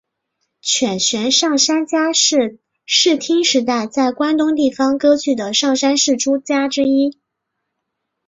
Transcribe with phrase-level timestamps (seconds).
[0.63, 2.57] 犬悬上杉家是
[2.87, 7.19] 室町时代在关东地方割据的上杉氏诸家之一。